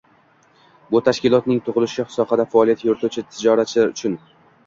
Bu 0.93 1.01
tashkilotning 1.09 1.59
tug‘ilishi 1.67 2.05
sohada 2.15 2.45
faoliyat 2.55 2.83
yurituvchi 2.87 3.25
tijoratchilar 3.35 3.93
uchun 3.95 4.19